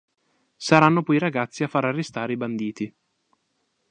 Saranno 0.55 1.03
poi 1.03 1.17
i 1.17 1.19
ragazzi 1.19 1.61
a 1.61 1.67
far 1.67 1.85
arrestare 1.85 2.33
i 2.33 2.35
banditi. 2.35 2.95